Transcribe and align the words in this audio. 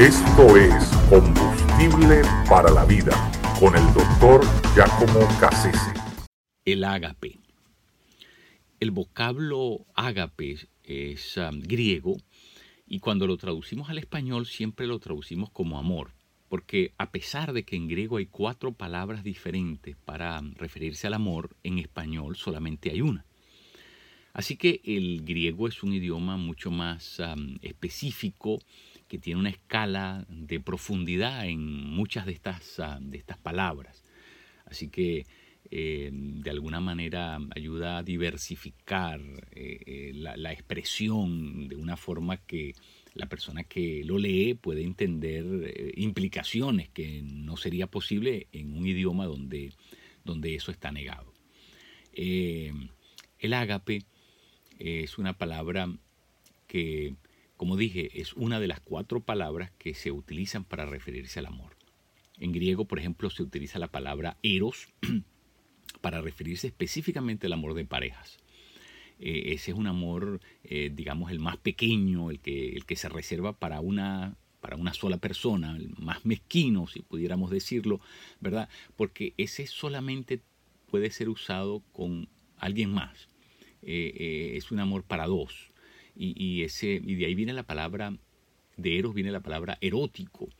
Esto 0.00 0.56
es 0.56 0.86
Combustible 1.10 2.22
para 2.48 2.70
la 2.70 2.86
Vida 2.86 3.12
con 3.60 3.76
el 3.76 3.84
doctor 3.92 4.40
Giacomo 4.74 5.28
Cassese. 5.38 5.92
El 6.64 6.84
ágape. 6.84 7.38
El 8.80 8.92
vocablo 8.92 9.84
ágape 9.94 10.56
es 10.84 11.36
um, 11.36 11.60
griego 11.60 12.16
y 12.86 13.00
cuando 13.00 13.26
lo 13.26 13.36
traducimos 13.36 13.90
al 13.90 13.98
español 13.98 14.46
siempre 14.46 14.86
lo 14.86 15.00
traducimos 15.00 15.50
como 15.50 15.78
amor, 15.78 16.12
porque 16.48 16.94
a 16.96 17.10
pesar 17.10 17.52
de 17.52 17.64
que 17.64 17.76
en 17.76 17.86
griego 17.86 18.16
hay 18.16 18.26
cuatro 18.26 18.72
palabras 18.72 19.22
diferentes 19.22 19.98
para 20.06 20.40
referirse 20.54 21.08
al 21.08 21.12
amor, 21.12 21.54
en 21.62 21.78
español 21.78 22.36
solamente 22.36 22.90
hay 22.90 23.02
una. 23.02 23.26
Así 24.32 24.56
que 24.56 24.80
el 24.84 25.22
griego 25.24 25.66
es 25.66 25.82
un 25.82 25.92
idioma 25.92 26.36
mucho 26.36 26.70
más 26.70 27.20
específico, 27.62 28.58
que 29.10 29.18
tiene 29.18 29.40
una 29.40 29.50
escala 29.50 30.24
de 30.28 30.60
profundidad 30.60 31.44
en 31.48 31.66
muchas 31.66 32.26
de 32.26 32.32
estas, 32.32 32.80
de 33.00 33.18
estas 33.18 33.38
palabras. 33.38 34.04
Así 34.66 34.88
que 34.88 35.26
eh, 35.72 36.10
de 36.12 36.50
alguna 36.50 36.78
manera 36.78 37.40
ayuda 37.54 37.98
a 37.98 38.02
diversificar 38.04 39.20
eh, 39.50 39.80
eh, 39.84 40.12
la, 40.14 40.36
la, 40.36 40.52
expresión 40.52 41.66
de 41.68 41.74
una 41.74 41.96
forma 41.96 42.36
que 42.36 42.74
la 43.14 43.26
persona 43.26 43.64
que 43.64 44.04
lo 44.04 44.16
lee 44.16 44.54
puede 44.54 44.84
entender 44.84 45.92
implicaciones 45.96 46.88
que 46.88 47.22
no 47.22 47.56
sería 47.56 47.88
posible 47.88 48.46
en 48.52 48.76
un 48.76 48.86
idioma 48.86 49.26
donde, 49.26 49.72
donde 50.24 50.54
eso 50.54 50.70
está 50.70 50.92
negado. 50.92 51.32
el 52.14 53.52
ágape 53.52 54.04
es 54.80 55.18
una 55.18 55.34
palabra 55.34 55.94
que, 56.66 57.14
como 57.56 57.76
dije, 57.76 58.20
es 58.20 58.32
una 58.32 58.58
de 58.58 58.66
las 58.66 58.80
cuatro 58.80 59.20
palabras 59.20 59.70
que 59.78 59.94
se 59.94 60.10
utilizan 60.10 60.64
para 60.64 60.86
referirse 60.86 61.38
al 61.38 61.46
amor. 61.46 61.76
En 62.38 62.52
griego, 62.52 62.86
por 62.86 62.98
ejemplo, 62.98 63.28
se 63.28 63.42
utiliza 63.42 63.78
la 63.78 63.88
palabra 63.88 64.38
eros 64.42 64.88
para 66.00 66.22
referirse 66.22 66.68
específicamente 66.68 67.46
al 67.46 67.52
amor 67.52 67.74
de 67.74 67.84
parejas. 67.84 68.38
Eh, 69.18 69.52
ese 69.52 69.72
es 69.72 69.76
un 69.76 69.86
amor, 69.86 70.40
eh, 70.64 70.90
digamos, 70.94 71.30
el 71.30 71.40
más 71.40 71.58
pequeño, 71.58 72.30
el 72.30 72.40
que, 72.40 72.70
el 72.70 72.86
que 72.86 72.96
se 72.96 73.10
reserva 73.10 73.52
para 73.52 73.80
una, 73.80 74.36
para 74.60 74.76
una 74.76 74.94
sola 74.94 75.18
persona, 75.18 75.76
el 75.76 75.90
más 75.98 76.24
mezquino, 76.24 76.86
si 76.86 77.02
pudiéramos 77.02 77.50
decirlo, 77.50 78.00
¿verdad? 78.40 78.70
Porque 78.96 79.34
ese 79.36 79.66
solamente 79.66 80.40
puede 80.90 81.10
ser 81.10 81.28
usado 81.28 81.82
con 81.92 82.28
alguien 82.56 82.90
más. 82.90 83.29
Eh, 83.82 84.12
eh, 84.16 84.52
es 84.56 84.70
un 84.70 84.80
amor 84.80 85.04
para 85.04 85.26
dos. 85.26 85.70
Y, 86.22 86.64
ese, 86.64 87.00
y 87.02 87.14
de 87.14 87.24
ahí 87.24 87.34
viene 87.34 87.54
la 87.54 87.62
palabra, 87.62 88.14
de 88.76 88.98
Eros 88.98 89.14
viene 89.14 89.30
la 89.30 89.40
palabra 89.40 89.78
erótico, 89.80 90.50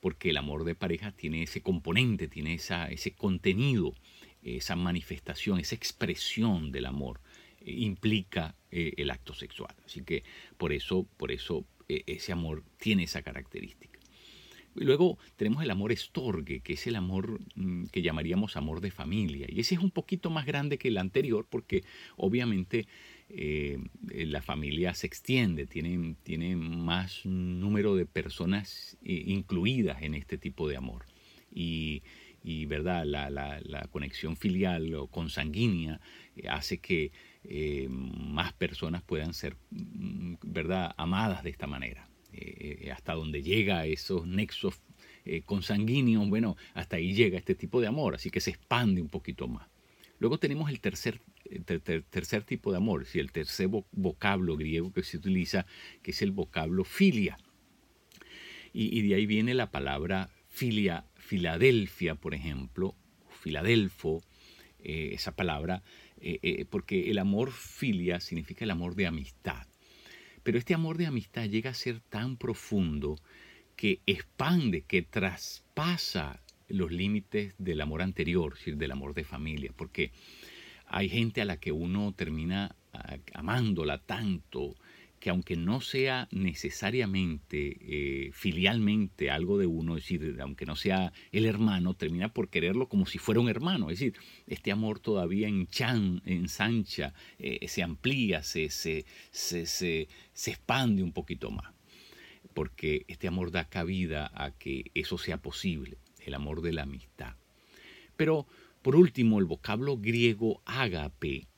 porque 0.00 0.28
el 0.28 0.36
amor 0.36 0.64
de 0.64 0.74
pareja 0.74 1.10
tiene 1.12 1.44
ese 1.44 1.62
componente, 1.62 2.28
tiene 2.28 2.52
esa, 2.52 2.88
ese 2.88 3.12
contenido, 3.12 3.94
esa 4.42 4.76
manifestación, 4.76 5.58
esa 5.58 5.74
expresión 5.74 6.70
del 6.70 6.84
amor, 6.84 7.20
eh, 7.60 7.72
implica 7.78 8.56
el 8.70 9.10
acto 9.10 9.32
sexual. 9.32 9.74
Así 9.86 10.02
que 10.02 10.22
por 10.58 10.70
eso, 10.74 11.06
por 11.16 11.32
eso 11.32 11.64
ese 11.88 12.32
amor 12.32 12.62
tiene 12.76 13.04
esa 13.04 13.22
característica. 13.22 13.95
Luego 14.78 15.18
tenemos 15.36 15.62
el 15.62 15.70
amor 15.70 15.92
estorgue, 15.92 16.60
que 16.60 16.74
es 16.74 16.86
el 16.86 16.96
amor 16.96 17.40
mm, 17.54 17.86
que 17.86 18.02
llamaríamos 18.02 18.56
amor 18.56 18.80
de 18.80 18.90
familia. 18.90 19.46
Y 19.48 19.60
ese 19.60 19.74
es 19.74 19.80
un 19.80 19.90
poquito 19.90 20.30
más 20.30 20.46
grande 20.46 20.78
que 20.78 20.88
el 20.88 20.98
anterior 20.98 21.46
porque 21.48 21.84
obviamente 22.16 22.86
eh, 23.28 23.78
la 24.10 24.42
familia 24.42 24.94
se 24.94 25.06
extiende, 25.06 25.66
tiene, 25.66 26.16
tiene 26.22 26.56
más 26.56 27.24
número 27.24 27.96
de 27.96 28.06
personas 28.06 28.96
eh, 29.02 29.24
incluidas 29.26 30.02
en 30.02 30.14
este 30.14 30.38
tipo 30.38 30.68
de 30.68 30.76
amor. 30.76 31.06
Y, 31.52 32.02
¿verdad? 32.66 33.04
La, 33.04 33.28
la, 33.30 33.88
conexión 33.90 34.36
filial 34.36 34.94
o 34.94 35.08
consanguínea 35.08 36.00
eh, 36.36 36.48
hace 36.48 36.78
que 36.78 37.10
más 37.88 38.52
personas 38.52 39.02
puedan 39.02 39.32
ser 39.32 39.56
mm, 39.70 40.34
¿verdad? 40.42 40.94
amadas 40.96 41.42
de 41.42 41.50
esta 41.50 41.66
manera. 41.66 42.08
Eh, 42.38 42.90
hasta 42.92 43.14
donde 43.14 43.42
llega 43.42 43.86
esos 43.86 44.26
nexos 44.26 44.74
eh, 45.24 45.40
consanguíneos, 45.42 46.28
bueno, 46.28 46.56
hasta 46.74 46.96
ahí 46.96 47.14
llega 47.14 47.38
este 47.38 47.54
tipo 47.54 47.80
de 47.80 47.86
amor, 47.86 48.14
así 48.14 48.30
que 48.30 48.40
se 48.40 48.50
expande 48.50 49.00
un 49.00 49.08
poquito 49.08 49.48
más. 49.48 49.66
Luego 50.18 50.38
tenemos 50.38 50.68
el 50.68 50.80
tercer, 50.80 51.20
tercer 52.10 52.42
tipo 52.44 52.72
de 52.72 52.76
amor, 52.76 53.06
el 53.14 53.32
tercer 53.32 53.68
vocablo 53.92 54.56
griego 54.56 54.92
que 54.92 55.02
se 55.02 55.16
utiliza, 55.16 55.66
que 56.02 56.10
es 56.10 56.20
el 56.20 56.30
vocablo 56.30 56.84
filia. 56.84 57.38
Y, 58.72 59.00
de 59.08 59.14
ahí 59.14 59.24
viene 59.24 59.54
la 59.54 59.70
palabra 59.70 60.28
filia, 60.48 61.06
Filadelfia, 61.14 62.14
por 62.14 62.34
ejemplo, 62.34 62.94
Filadelfo, 63.40 64.22
eh, 64.80 65.10
esa 65.14 65.34
palabra, 65.34 65.82
porque 66.70 67.10
el 67.10 67.18
amor 67.18 67.50
filia 67.52 68.20
significa 68.20 68.64
el 68.64 68.70
amor 68.70 68.94
de 68.94 69.06
amistad. 69.06 69.66
Pero 70.46 70.58
este 70.58 70.74
amor 70.74 70.96
de 70.96 71.06
amistad 71.06 71.46
llega 71.46 71.70
a 71.70 71.74
ser 71.74 71.98
tan 71.98 72.36
profundo 72.36 73.18
que 73.74 74.00
expande, 74.06 74.82
que 74.82 75.02
traspasa 75.02 76.40
los 76.68 76.92
límites 76.92 77.56
del 77.58 77.80
amor 77.80 78.00
anterior, 78.00 78.54
del 78.64 78.92
amor 78.92 79.12
de 79.12 79.24
familia, 79.24 79.72
porque 79.76 80.12
hay 80.86 81.08
gente 81.08 81.42
a 81.42 81.46
la 81.46 81.56
que 81.56 81.72
uno 81.72 82.12
termina 82.12 82.76
ah, 82.92 83.16
amándola 83.34 83.98
tanto 83.98 84.76
que 85.18 85.30
aunque 85.30 85.56
no 85.56 85.80
sea 85.80 86.28
necesariamente 86.30 87.76
eh, 87.80 88.30
filialmente 88.32 89.30
algo 89.30 89.58
de 89.58 89.66
uno, 89.66 89.96
es 89.96 90.04
decir, 90.04 90.36
aunque 90.40 90.66
no 90.66 90.76
sea 90.76 91.12
el 91.32 91.46
hermano, 91.46 91.94
termina 91.94 92.32
por 92.32 92.48
quererlo 92.48 92.88
como 92.88 93.06
si 93.06 93.18
fuera 93.18 93.40
un 93.40 93.48
hermano. 93.48 93.90
Es 93.90 93.98
decir, 93.98 94.14
este 94.46 94.72
amor 94.72 95.00
todavía 95.00 95.48
enchan, 95.48 96.22
ensancha, 96.24 97.14
eh, 97.38 97.66
se 97.68 97.82
amplía, 97.82 98.42
se, 98.42 98.70
se, 98.70 99.06
se, 99.30 99.66
se 99.66 100.50
expande 100.50 101.02
un 101.02 101.12
poquito 101.12 101.50
más. 101.50 101.72
Porque 102.54 103.04
este 103.08 103.28
amor 103.28 103.50
da 103.50 103.68
cabida 103.68 104.30
a 104.34 104.50
que 104.50 104.90
eso 104.94 105.18
sea 105.18 105.42
posible, 105.42 105.98
el 106.24 106.34
amor 106.34 106.62
de 106.62 106.72
la 106.72 106.82
amistad. 106.82 107.34
Pero, 108.16 108.46
por 108.82 108.96
último, 108.96 109.38
el 109.38 109.44
vocablo 109.44 109.98
griego 109.98 110.62
agape 110.64 111.48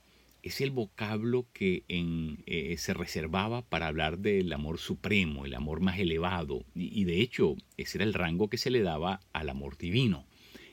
es 0.49 0.61
el 0.61 0.71
vocablo 0.71 1.47
que 1.53 1.85
eh, 1.89 2.77
se 2.79 2.95
reservaba 2.95 3.63
para 3.63 3.87
hablar 3.87 4.19
del 4.19 4.53
amor 4.53 4.79
supremo, 4.79 5.45
el 5.45 5.55
amor 5.55 5.81
más 5.81 5.99
elevado, 5.99 6.65
y, 6.75 7.05
de 7.05 7.21
hecho 7.21 7.57
ese 7.77 7.99
era 7.99 8.05
el 8.05 8.15
rango 8.15 8.49
que 8.49 8.59
se 8.59 8.71
le 8.71 8.83
daba 8.83 9.21
al 9.33 9.49
amor 9.51 9.79
divino, 9.79 10.27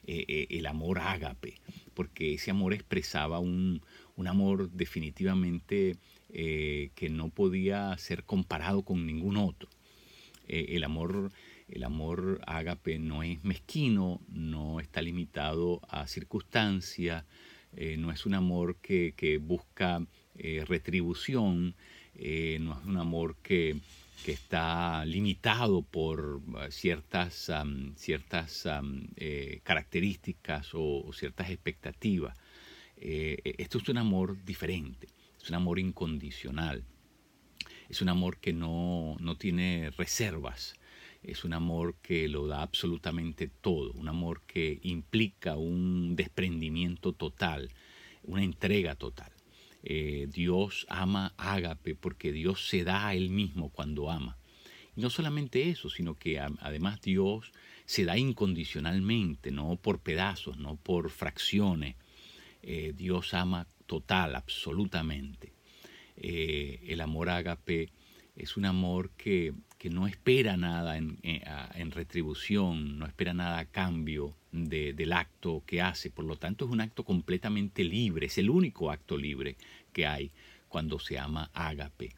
eh, 0.08 0.26
eh, 0.28 0.48
el 0.50 0.66
amor 0.66 1.00
ágape, 1.00 1.56
porque 1.94 2.34
ese 2.34 2.52
amor 2.52 2.74
expresaba 2.74 3.40
un, 3.40 3.82
amor 4.26 4.72
definitivamente 4.72 5.98
que 6.32 7.10
no 7.10 7.30
podía 7.30 7.98
ser 7.98 8.24
comparado 8.24 8.82
con 8.84 9.06
ningún 9.06 9.38
otro. 9.38 9.70
el 10.48 10.84
amor 10.84 11.32
el 11.68 11.84
amor 11.84 12.42
ágape 12.46 13.00
no 13.00 13.24
es 13.24 13.44
mezquino, 13.44 14.22
no 14.28 14.80
está 14.80 15.02
limitado 15.02 15.82
a 15.90 16.08
circunstancias, 16.08 17.26
eh, 17.78 17.98
no 17.98 18.12
es 18.12 18.26
un 18.26 18.34
amor 18.34 18.78
que, 18.78 19.40
busca 19.42 20.06
eh, 20.38 20.64
retribución, 20.66 21.76
eh, 22.16 22.58
no 22.62 22.80
es 22.80 22.86
un 22.86 22.98
amor 22.98 23.36
que, 23.42 23.78
está 24.26 25.06
limitado 25.06 25.84
por 25.84 26.42
ciertas, 26.72 27.52
ciertas 27.96 28.68
características 29.62 30.72
o, 30.74 31.12
ciertas 31.14 31.52
expectativas. 31.52 32.36
esto 32.98 33.78
es 33.78 33.88
un 33.88 34.00
amor 34.00 34.44
diferente, 34.44 35.10
es 35.40 35.50
un 35.50 35.56
amor 35.58 35.78
incondicional, 35.78 36.84
es 37.88 38.02
un 38.02 38.10
amor 38.10 38.38
que 38.38 38.52
no, 38.52 39.16
no 39.20 39.38
tiene 39.38 39.92
reservas, 39.96 40.74
es 41.28 41.44
un 41.44 41.54
amor 41.54 41.96
que 42.02 42.28
lo 42.28 42.48
da 42.48 42.62
absolutamente 42.62 43.48
todo, 43.48 43.92
un 43.94 44.08
amor 44.08 44.42
que 44.46 44.80
implica 44.84 45.56
un 45.56 46.16
desprendimiento 46.16 47.14
total, 47.14 47.72
una 48.24 48.44
entrega 48.44 48.96
total. 48.96 49.32
Eh, 49.84 50.28
Dios 50.32 50.86
ama 50.90 51.34
ágape 51.38 51.96
porque 51.96 52.32
Dios 52.32 52.68
se 52.68 52.84
da 52.84 53.08
a 53.08 53.16
él 53.16 53.30
mismo 53.30 53.70
cuando 53.70 54.10
ama. 54.10 54.38
Y 54.96 55.02
no 55.02 55.10
solamente 55.10 55.70
eso, 55.70 55.90
sino 55.90 56.16
que 56.16 56.40
además 56.40 57.02
Dios 57.02 57.52
se 57.86 58.06
da 58.06 58.18
incondicionalmente, 58.18 59.52
no 59.52 59.76
por 59.76 60.00
pedazos, 60.00 60.58
no 60.58 60.76
por 60.76 61.10
fracciones. 61.10 61.96
Eh, 62.62 62.94
Dios 62.96 63.34
ama 63.34 63.68
total, 63.86 64.36
absolutamente. 64.36 65.54
Eh, 66.18 66.82
el 66.88 67.02
amor 67.02 67.30
ágape 67.30 67.92
es 68.36 68.58
un 68.58 68.66
amor 68.66 69.12
que, 69.12 69.54
no 69.90 70.08
espera 70.08 70.58
nada 70.58 70.98
en, 70.98 71.92
retribución, 71.92 73.00
no 73.00 73.06
espera 73.06 73.34
nada 73.34 73.60
a 73.60 73.66
cambio 73.66 74.36
del 74.52 75.14
acto 75.14 75.64
que 75.66 75.82
hace. 75.82 76.10
Por 76.10 76.26
lo 76.26 76.38
tanto, 76.38 76.66
es 76.66 76.72
un 76.72 76.82
acto 76.82 77.04
completamente 77.04 77.84
libre, 77.84 78.28
es 78.28 78.38
el 78.38 78.50
único 78.50 78.92
acto 78.92 79.18
libre 79.18 79.58
que 79.94 80.06
hay 80.06 80.32
cuando 80.68 81.00
se 81.00 81.18
ama 81.18 81.50
ágape. 81.54 82.12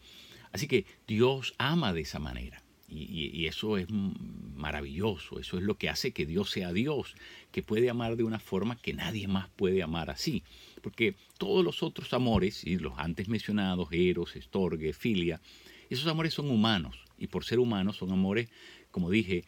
Así 0.51 0.67
que 0.67 0.85
Dios 1.07 1.53
ama 1.57 1.93
de 1.93 2.01
esa 2.01 2.19
manera. 2.19 2.63
Y, 2.89 3.45
eso 3.47 3.77
es 3.77 3.87
maravilloso, 3.89 5.39
eso 5.39 5.57
es 5.57 5.63
lo 5.63 5.77
que 5.77 5.89
hace 5.89 6.13
que 6.13 6.25
Dios 6.25 6.51
sea 6.51 6.71
Dios, 6.71 7.15
que 7.51 7.61
puede 7.61 7.89
amar 7.89 8.15
de 8.15 8.23
una 8.23 8.39
forma 8.39 8.77
que 8.77 8.93
nadie 8.93 9.27
más 9.27 9.49
puede 9.49 9.83
amar 9.83 10.09
así. 10.09 10.43
Porque 10.81 11.15
todos 11.37 11.65
los 11.65 11.83
otros 11.83 12.13
amores, 12.13 12.63
y 12.65 12.77
los 12.77 12.93
antes 12.97 13.27
mencionados, 13.27 13.89
eros, 13.91 14.37
estorgue, 14.37 14.93
filia, 14.93 15.41
esos 15.89 16.07
amores 16.07 16.33
son 16.33 16.49
humanos, 16.49 16.97
y 17.17 17.27
por 17.27 17.43
ser 17.43 17.59
humanos 17.59 17.97
son 17.97 18.11
amores, 18.11 18.49
como 18.91 19.09
dije, 19.09 19.45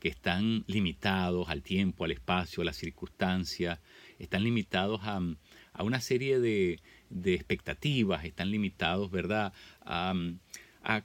que 0.00 0.08
están 0.08 0.64
limitados 0.66 1.48
al 1.48 1.62
tiempo, 1.62 2.04
al 2.04 2.10
espacio, 2.10 2.62
a 2.62 2.64
las 2.64 2.76
circunstancias, 2.76 3.78
están 4.18 4.42
limitados 4.42 5.02
a, 5.04 5.20
una 5.82 6.00
serie 6.00 6.40
de, 6.40 6.80
expectativas, 7.24 8.24
están 8.24 8.50
limitados, 8.50 9.10
¿verdad?, 9.10 9.52
a, 9.82 10.14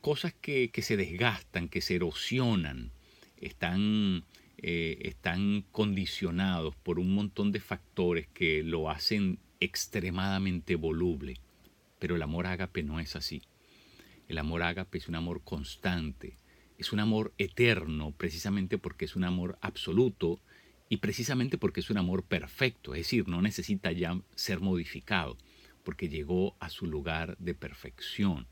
cosas 0.02 0.34
que, 0.34 0.72
se 0.82 0.98
desgastan, 0.98 1.68
que 1.68 1.82
se 1.82 1.96
erosionan, 1.96 2.92
están, 3.38 4.24
eh, 4.58 4.98
están 5.02 5.66
condicionados 5.72 6.76
por 6.78 6.98
un 6.98 7.14
montón 7.14 7.52
de 7.52 7.60
factores 7.60 8.28
que 8.28 8.64
lo 8.64 8.90
hacen 8.90 9.38
extremadamente 9.60 10.76
voluble. 10.76 11.36
Pero 12.00 12.16
el 12.16 12.22
amor 12.22 12.48
ágape 12.48 12.84
no 12.84 13.00
es 13.00 13.16
así. 13.18 13.42
El 14.28 14.38
amor 14.38 14.64
ágape 14.64 14.98
es 14.98 15.08
un 15.08 15.16
amor 15.16 15.44
constante, 15.44 16.38
es 16.78 16.92
un 16.92 17.00
amor 17.00 17.34
eterno 17.38 18.12
precisamente 18.12 18.78
porque 18.78 19.06
es 19.06 19.16
un 19.16 19.24
amor 19.24 19.58
absoluto 19.62 20.40
y 20.90 20.98
precisamente 20.98 21.58
porque 21.58 21.80
es 21.80 21.90
un 21.90 21.98
amor 21.98 22.24
perfecto, 22.24 22.94
es 22.94 23.02
decir, 23.02 23.28
no 23.28 23.42
necesita 23.42 23.92
ya 23.92 24.20
ser 24.36 24.60
modificado 24.60 25.38
porque 25.84 26.10
llegó 26.10 26.56
a 26.60 26.70
su 26.70 26.88
lugar 26.88 27.38
de 27.38 27.54
perfección. 27.54 28.48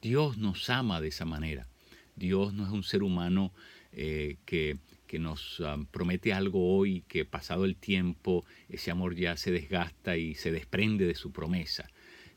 Dios 0.00 0.38
nos 0.38 0.70
ama 0.70 1.00
de 1.00 1.08
esa 1.08 1.24
manera. 1.24 1.66
Dios 2.14 2.52
no 2.52 2.64
es 2.64 2.70
un 2.70 2.82
ser 2.82 3.02
humano 3.02 3.52
eh, 3.92 4.36
que, 4.44 4.78
que, 5.06 5.18
nos 5.18 5.60
um, 5.60 5.86
promete 5.86 6.32
algo 6.32 6.76
hoy, 6.76 7.04
que 7.08 7.24
pasado 7.24 7.64
el 7.64 7.76
tiempo 7.76 8.44
ese 8.68 8.90
amor 8.90 9.14
ya 9.14 9.36
se 9.36 9.50
desgasta 9.50 10.16
y 10.16 10.34
se 10.34 10.52
desprende 10.52 11.06
de 11.06 11.14
su 11.14 11.32
promesa. 11.32 11.88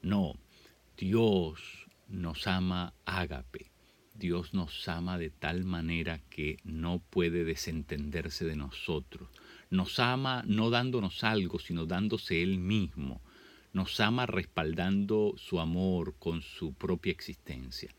No, 0.01 0.35
Dios 0.97 1.80
nos 2.11 2.45
ama 2.47 2.93
ágape. 3.05 3.71
Dios 4.13 4.53
nos 4.53 4.87
ama 4.87 5.17
de 5.17 5.29
tal 5.29 5.63
manera 5.63 6.21
que 6.29 6.57
no 6.63 6.99
puede 6.99 7.43
desentenderse 7.43 8.45
de 8.45 8.55
nosotros. 8.55 9.29
Nos 9.69 9.99
ama 9.99 10.43
no 10.45 10.69
dándonos 10.69 11.23
algo, 11.23 11.57
sino 11.59 11.85
dándose 11.85 12.43
Él 12.43 12.59
mismo. 12.59 13.21
Nos 13.73 13.99
ama 14.01 14.25
respaldando 14.25 15.33
su 15.37 15.59
amor 15.61 16.15
con 16.19 16.41
su 16.41 16.73
propia 16.73 17.11
existencia. 17.11 17.95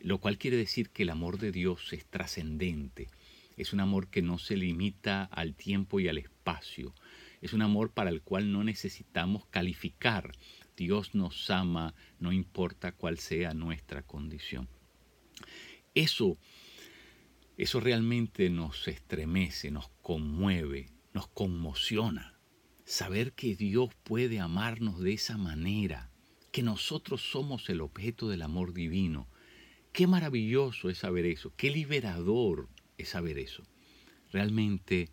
Lo 0.00 0.18
cual 0.18 0.38
quiere 0.38 0.56
decir 0.56 0.88
que 0.88 1.02
el 1.02 1.10
amor 1.10 1.38
de 1.38 1.52
Dios 1.52 1.92
es 1.92 2.06
trascendente. 2.06 3.08
Es 3.56 3.74
un 3.74 3.80
amor 3.80 4.08
que 4.08 4.22
no 4.22 4.38
se 4.38 4.56
limita 4.56 5.24
al 5.24 5.54
tiempo 5.54 6.00
y 6.00 6.08
al 6.08 6.16
espacio. 6.16 6.94
Es 7.42 7.52
un 7.52 7.60
amor 7.60 7.90
para 7.90 8.08
el 8.08 8.22
cual 8.22 8.50
no 8.50 8.64
necesitamos 8.64 9.44
calificar. 9.46 10.32
Dios 10.76 11.14
nos 11.14 11.50
ama 11.50 11.94
no 12.18 12.32
importa 12.32 12.92
cuál 12.92 13.18
sea 13.18 13.54
nuestra 13.54 14.02
condición. 14.02 14.68
Eso, 15.94 16.38
eso 17.56 17.80
realmente 17.80 18.48
nos 18.48 18.88
estremece, 18.88 19.70
nos 19.70 19.88
conmueve, 20.00 20.88
nos 21.12 21.28
conmociona. 21.28 22.38
Saber 22.84 23.32
que 23.32 23.54
Dios 23.54 23.90
puede 24.02 24.40
amarnos 24.40 25.00
de 25.00 25.12
esa 25.12 25.36
manera, 25.36 26.10
que 26.50 26.62
nosotros 26.62 27.22
somos 27.30 27.68
el 27.68 27.80
objeto 27.80 28.28
del 28.28 28.42
amor 28.42 28.72
divino. 28.72 29.28
Qué 29.92 30.06
maravilloso 30.06 30.88
es 30.88 30.98
saber 30.98 31.26
eso, 31.26 31.52
qué 31.56 31.70
liberador 31.70 32.68
es 32.96 33.10
saber 33.10 33.38
eso. 33.38 33.62
Realmente 34.30 35.10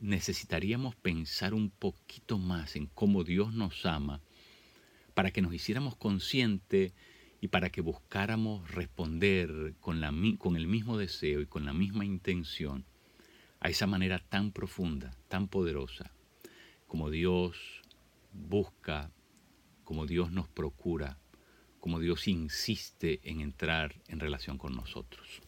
necesitaríamos 0.00 0.96
pensar 0.96 1.54
un 1.54 1.70
poquito 1.70 2.38
más 2.38 2.74
en 2.74 2.86
cómo 2.86 3.22
Dios 3.22 3.54
nos 3.54 3.86
ama 3.86 4.20
para 5.14 5.30
que 5.30 5.42
nos 5.42 5.54
hiciéramos 5.54 5.96
conscientes 5.96 6.92
y 7.40 7.48
para 7.48 7.70
que 7.70 7.80
buscáramos 7.80 8.70
responder 8.70 9.74
con, 9.80 10.00
la, 10.00 10.12
con 10.38 10.56
el 10.56 10.66
mismo 10.66 10.98
deseo 10.98 11.40
y 11.40 11.46
con 11.46 11.64
la 11.64 11.72
misma 11.72 12.04
intención 12.04 12.84
a 13.60 13.68
esa 13.68 13.86
manera 13.86 14.18
tan 14.18 14.52
profunda, 14.52 15.16
tan 15.28 15.48
poderosa, 15.48 16.12
como 16.86 17.10
Dios 17.10 17.82
busca, 18.32 19.10
como 19.84 20.06
Dios 20.06 20.32
nos 20.32 20.48
procura, 20.48 21.18
como 21.80 21.98
Dios 22.00 22.28
insiste 22.28 23.20
en 23.24 23.40
entrar 23.40 23.94
en 24.08 24.20
relación 24.20 24.58
con 24.58 24.74
nosotros. 24.74 25.42